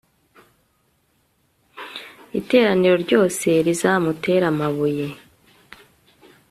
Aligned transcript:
iteraniro 2.39 2.95
ryose 3.05 3.47
rizamutere 3.65 4.45
amabuye 4.53 5.07